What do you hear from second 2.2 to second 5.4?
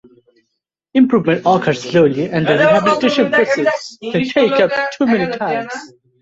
and the rehabilitation process can take up to many